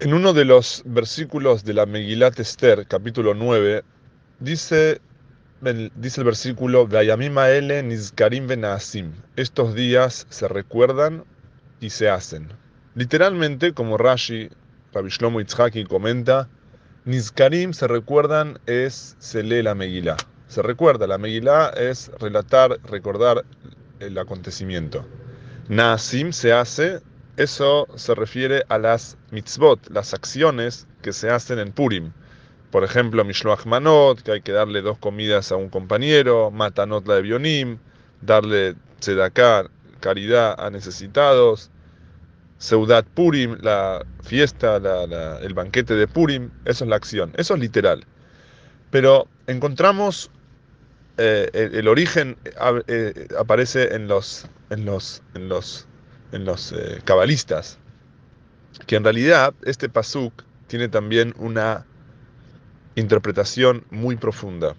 En 0.00 0.12
uno 0.12 0.32
de 0.32 0.44
los 0.44 0.82
versículos 0.84 1.64
de 1.64 1.72
la 1.72 1.86
Megilat 1.86 2.38
Esther, 2.40 2.86
capítulo 2.88 3.32
9, 3.32 3.84
dice, 4.40 5.00
el 5.62 5.90
versículo, 6.24 6.88
nizkarim 6.88 8.46
venasim. 8.48 9.12
Estos 9.36 9.74
días 9.74 10.26
se 10.30 10.48
recuerdan 10.48 11.24
y 11.80 11.90
se 11.90 12.10
hacen. 12.10 12.48
Literalmente, 12.96 13.72
como 13.72 13.96
Rashi, 13.96 14.50
Rabbi 14.92 15.10
Shlomo 15.10 15.40
Itzhaki 15.40 15.84
comenta, 15.84 16.48
Nizkarim 17.04 17.72
se 17.72 17.86
recuerdan 17.86 18.58
es, 18.66 19.14
se 19.20 19.42
lee 19.44 19.62
la 19.62 19.76
Megilá. 19.76 20.16
Se 20.48 20.62
recuerda, 20.62 21.06
la 21.06 21.18
Megilá 21.18 21.70
es 21.76 22.10
relatar, 22.18 22.80
recordar 22.84 23.44
el 24.00 24.18
acontecimiento. 24.18 25.06
Naasim 25.68 26.32
se 26.32 26.52
hace, 26.52 27.00
eso 27.36 27.88
se 27.96 28.14
refiere 28.14 28.64
a 28.68 28.78
las 28.78 29.16
mitzvot, 29.30 29.90
las 29.90 30.14
acciones 30.14 30.86
que 31.02 31.12
se 31.12 31.30
hacen 31.30 31.58
en 31.58 31.72
Purim. 31.72 32.12
Por 32.70 32.84
ejemplo, 32.84 33.24
Mishloach 33.24 33.66
Manot, 33.66 34.22
que 34.22 34.32
hay 34.32 34.40
que 34.40 34.52
darle 34.52 34.82
dos 34.82 34.98
comidas 34.98 35.52
a 35.52 35.56
un 35.56 35.68
compañero, 35.68 36.50
Matanot 36.50 37.06
la 37.06 37.16
de 37.16 37.22
Bionim, 37.22 37.78
darle 38.20 38.74
tzedakah, 39.00 39.68
caridad 40.00 40.54
a 40.58 40.70
necesitados, 40.70 41.70
Seudat 42.58 43.06
Purim, 43.06 43.58
la 43.60 44.04
fiesta, 44.22 44.76
el 45.42 45.54
banquete 45.54 45.94
de 45.94 46.06
Purim, 46.06 46.50
eso 46.64 46.84
es 46.84 46.90
la 46.90 46.96
acción, 46.96 47.32
eso 47.36 47.54
es 47.54 47.60
literal. 47.60 48.04
Pero 48.90 49.28
encontramos 49.46 50.30
eh, 51.18 51.50
el, 51.52 51.86
origen 51.88 52.36
eh, 52.88 53.28
aparece 53.38 53.94
en 53.94 54.08
los 54.08 54.46
en 54.70 54.84
los 54.84 55.22
en 55.34 55.48
los 55.48 55.86
en 56.34 56.44
los 56.44 56.72
eh, 56.72 57.00
cabalistas, 57.04 57.78
que 58.86 58.96
en 58.96 59.04
realidad 59.04 59.54
este 59.64 59.88
pasuk 59.88 60.32
tiene 60.66 60.88
también 60.88 61.34
una 61.38 61.86
interpretación 62.96 63.84
muy 63.90 64.16
profunda. 64.16 64.74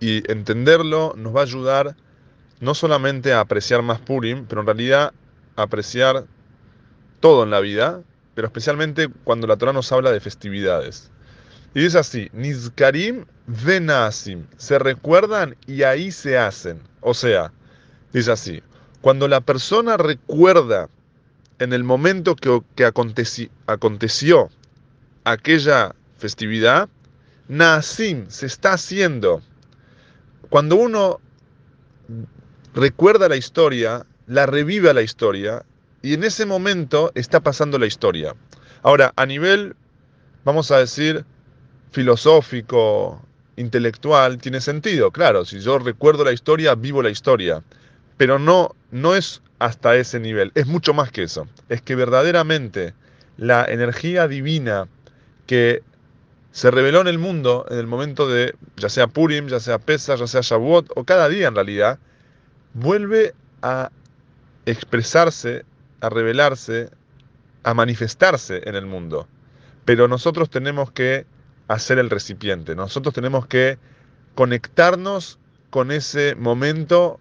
Y 0.00 0.30
entenderlo 0.30 1.14
nos 1.16 1.34
va 1.34 1.40
a 1.40 1.44
ayudar 1.44 1.96
no 2.60 2.74
solamente 2.74 3.32
a 3.32 3.40
apreciar 3.40 3.82
más 3.82 4.00
Purim, 4.00 4.46
pero 4.46 4.62
en 4.62 4.66
realidad 4.66 5.12
a 5.56 5.62
apreciar 5.62 6.24
todo 7.20 7.42
en 7.44 7.50
la 7.50 7.60
vida, 7.60 8.00
pero 8.34 8.46
especialmente 8.46 9.08
cuando 9.24 9.46
la 9.46 9.56
Torah 9.56 9.72
nos 9.72 9.92
habla 9.92 10.10
de 10.10 10.20
festividades. 10.20 11.10
Y 11.74 11.80
dice 11.80 11.98
así, 11.98 12.30
Nizkarim 12.32 13.24
venasim, 13.46 14.46
se 14.56 14.78
recuerdan 14.78 15.56
y 15.66 15.82
ahí 15.82 16.10
se 16.12 16.38
hacen. 16.38 16.80
O 17.00 17.14
sea, 17.14 17.52
dice 18.12 18.32
así, 18.32 18.62
cuando 19.04 19.28
la 19.28 19.42
persona 19.42 19.98
recuerda 19.98 20.88
en 21.58 21.74
el 21.74 21.84
momento 21.84 22.34
que, 22.34 22.86
aconteció 23.66 24.50
aquella 25.24 25.94
festividad, 26.16 26.88
Nasim 27.46 28.24
se 28.28 28.46
está 28.46 28.72
haciendo. 28.72 29.42
Cuando 30.48 30.76
uno 30.76 31.20
recuerda 32.72 33.28
la 33.28 33.36
historia, 33.36 34.06
la 34.26 34.46
revive 34.46 34.94
la 34.94 35.02
historia, 35.02 35.66
y 36.00 36.14
en 36.14 36.24
ese 36.24 36.46
momento 36.46 37.12
está 37.14 37.40
pasando 37.40 37.78
la 37.78 37.84
historia. 37.84 38.34
Ahora, 38.82 39.12
a 39.16 39.26
nivel, 39.26 39.76
vamos 40.46 40.70
a 40.70 40.78
decir, 40.78 41.26
filosófico, 41.92 43.20
intelectual, 43.56 44.38
tiene 44.38 44.62
sentido. 44.62 45.10
Claro, 45.10 45.44
si 45.44 45.60
yo 45.60 45.78
recuerdo 45.78 46.24
la 46.24 46.32
historia, 46.32 46.74
vivo 46.74 47.02
la 47.02 47.10
historia 47.10 47.62
pero 48.16 48.38
no, 48.38 48.74
no 48.90 49.14
es 49.14 49.42
hasta 49.58 49.96
ese 49.96 50.20
nivel, 50.20 50.52
es 50.54 50.66
mucho 50.66 50.94
más 50.94 51.10
que 51.10 51.22
eso. 51.22 51.48
Es 51.68 51.82
que 51.82 51.94
verdaderamente 51.94 52.94
la 53.36 53.64
energía 53.64 54.28
divina 54.28 54.88
que 55.46 55.82
se 56.52 56.70
reveló 56.70 57.00
en 57.00 57.08
el 57.08 57.18
mundo 57.18 57.66
en 57.68 57.78
el 57.78 57.86
momento 57.86 58.28
de, 58.28 58.54
ya 58.76 58.88
sea 58.88 59.08
Purim, 59.08 59.48
ya 59.48 59.58
sea 59.58 59.78
Pesach, 59.78 60.20
ya 60.20 60.26
sea 60.26 60.40
Shavuot, 60.40 60.92
o 60.94 61.04
cada 61.04 61.28
día 61.28 61.48
en 61.48 61.54
realidad, 61.54 61.98
vuelve 62.74 63.34
a 63.62 63.90
expresarse, 64.66 65.64
a 66.00 66.08
revelarse, 66.10 66.90
a 67.64 67.74
manifestarse 67.74 68.62
en 68.68 68.76
el 68.76 68.86
mundo. 68.86 69.26
Pero 69.84 70.06
nosotros 70.06 70.48
tenemos 70.48 70.92
que 70.92 71.26
hacer 71.66 71.98
el 71.98 72.10
recipiente, 72.10 72.76
nosotros 72.76 73.14
tenemos 73.14 73.46
que 73.46 73.78
conectarnos 74.34 75.38
con 75.70 75.90
ese 75.90 76.34
momento 76.36 77.18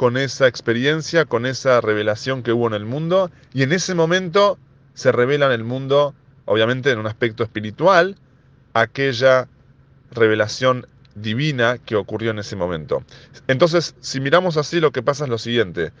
con 0.00 0.16
esa 0.16 0.48
experiencia, 0.48 1.26
con 1.26 1.44
esa 1.44 1.82
revelación 1.82 2.42
que 2.42 2.54
hubo 2.54 2.66
en 2.66 2.72
el 2.72 2.86
mundo, 2.86 3.30
y 3.52 3.64
en 3.64 3.72
ese 3.72 3.94
momento 3.94 4.56
se 4.94 5.12
revela 5.12 5.44
en 5.44 5.52
el 5.52 5.62
mundo, 5.62 6.14
obviamente 6.46 6.90
en 6.90 7.00
un 7.00 7.06
aspecto 7.06 7.42
espiritual, 7.42 8.16
aquella 8.72 9.46
revelación 10.10 10.86
divina 11.14 11.76
que 11.76 11.96
ocurrió 11.96 12.30
en 12.30 12.38
ese 12.38 12.56
momento. 12.56 13.04
Entonces, 13.46 13.94
si 14.00 14.20
miramos 14.20 14.56
así, 14.56 14.80
lo 14.80 14.90
que 14.90 15.02
pasa 15.02 15.24
es 15.24 15.30
lo 15.30 15.36
siguiente. 15.36 15.92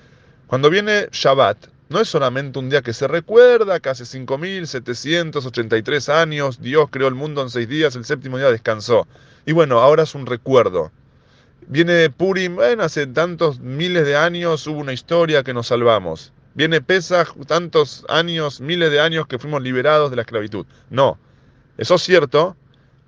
Cuando 0.46 0.70
viene 0.70 1.08
Shabbat, 1.12 1.66
no 1.90 2.00
es 2.00 2.08
solamente 2.08 2.58
un 2.58 2.70
día 2.70 2.80
que 2.80 2.94
se 2.94 3.06
recuerda 3.06 3.80
que 3.80 3.90
hace 3.90 4.04
5.783 4.04 6.08
años 6.10 6.62
Dios 6.62 6.88
creó 6.90 7.08
el 7.08 7.14
mundo 7.14 7.42
en 7.42 7.50
seis 7.50 7.68
días, 7.68 7.94
el 7.96 8.06
séptimo 8.06 8.38
día 8.38 8.50
descansó. 8.50 9.06
Y 9.44 9.52
bueno, 9.52 9.80
ahora 9.80 10.04
es 10.04 10.14
un 10.14 10.24
recuerdo. 10.24 10.90
Viene 11.70 12.10
Purim, 12.10 12.56
bueno, 12.56 12.82
hace 12.82 13.06
tantos 13.06 13.60
miles 13.60 14.04
de 14.04 14.16
años 14.16 14.66
hubo 14.66 14.80
una 14.80 14.92
historia 14.92 15.44
que 15.44 15.54
nos 15.54 15.68
salvamos. 15.68 16.32
Viene 16.54 16.80
Pesach, 16.80 17.28
tantos 17.46 18.04
años, 18.08 18.60
miles 18.60 18.90
de 18.90 18.98
años 18.98 19.28
que 19.28 19.38
fuimos 19.38 19.62
liberados 19.62 20.10
de 20.10 20.16
la 20.16 20.22
esclavitud. 20.22 20.66
No, 20.90 21.16
eso 21.78 21.94
es 21.94 22.02
cierto, 22.02 22.56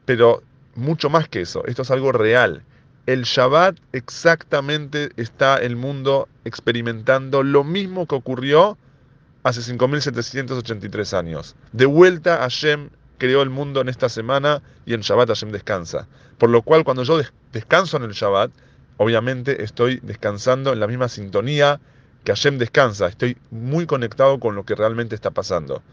pero 0.05 0.45
mucho 0.77 1.11
más 1.11 1.29
que 1.29 1.41
eso. 1.41 1.65
Esto 1.67 1.83
es 1.83 1.91
algo 1.91 2.13
real. 2.13 2.63
El 3.07 3.25
Shabbat 3.25 3.79
exactamente 3.91 5.11
está 5.17 5.57
el 5.57 5.75
mundo 5.75 6.29
experimentando 6.45 7.43
lo 7.43 7.65
mismo 7.65 8.07
que 8.07 8.15
ocurrió 8.15 8.79
hace 9.43 9.61
5.783 9.61 11.19
años. 11.19 11.57
De 11.73 11.87
vuelta 11.87 12.37
a 12.37 12.43
Hashem 12.43 12.91
creó 13.23 13.43
el 13.43 13.51
mundo 13.51 13.81
en 13.81 13.89
esta 13.89 14.09
semana 14.09 14.63
y 14.85 14.95
en 14.95 15.03
Shabbat 15.03 15.29
Hashem 15.29 15.53
descansa. 15.53 16.09
Por 16.39 16.51
lo 16.51 16.63
cual 16.63 16.83
cuando 16.83 17.05
yo 17.05 17.21
descanso 17.53 17.97
en 17.97 18.03
el 18.03 18.15
Shabbat, 18.15 18.51
obviamente 18.97 19.63
estoy 19.63 20.01
descansando 20.03 20.73
en 20.73 20.81
la 20.81 20.89
misma 20.89 21.09
sintonía 21.09 21.79
que 22.25 22.33
Hashem 22.33 22.59
descansa. 22.59 23.07
Estoy 23.07 23.37
muy 23.53 23.87
conectado 23.87 24.41
con 24.41 24.57
lo 24.57 24.65
que 24.65 24.75
realmente 24.75 25.15
está 25.15 25.31
pasando. 25.31 25.85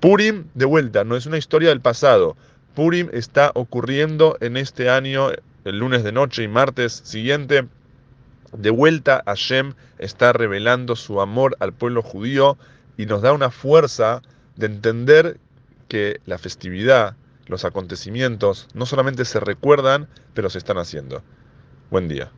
Purim, 0.00 0.46
de 0.54 0.64
vuelta, 0.64 1.04
no 1.04 1.14
es 1.14 1.26
una 1.26 1.36
historia 1.36 1.68
del 1.68 1.82
pasado. 1.82 2.38
Purim 2.74 3.10
está 3.12 3.50
ocurriendo 3.54 4.38
en 4.40 4.56
este 4.56 4.88
año, 4.88 5.28
el 5.66 5.78
lunes 5.78 6.04
de 6.04 6.12
noche 6.12 6.42
y 6.42 6.48
martes 6.48 7.02
siguiente. 7.04 7.68
De 8.56 8.70
vuelta, 8.70 9.22
Hashem 9.26 9.74
está 9.98 10.32
revelando 10.32 10.96
su 10.96 11.20
amor 11.20 11.54
al 11.60 11.74
pueblo 11.74 12.00
judío 12.00 12.56
y 12.96 13.04
nos 13.04 13.20
da 13.20 13.34
una 13.34 13.50
fuerza 13.50 14.22
de 14.56 14.64
entender 14.64 15.38
que 15.88 16.20
la 16.26 16.38
festividad, 16.38 17.16
los 17.46 17.64
acontecimientos, 17.64 18.68
no 18.74 18.86
solamente 18.86 19.24
se 19.24 19.40
recuerdan, 19.40 20.08
pero 20.34 20.50
se 20.50 20.58
están 20.58 20.78
haciendo. 20.78 21.22
Buen 21.90 22.08
día. 22.08 22.30